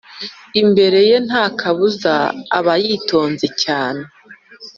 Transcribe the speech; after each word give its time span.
imbere 0.61 0.99
ye 1.09 1.17
nta 1.27 1.43
kabuza 1.59 2.15
aba 2.57 2.73
yitonze 2.83 3.47
cyane 3.63 4.03